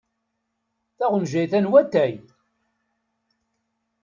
[0.97, 2.13] Taɣenjayt-a n watay.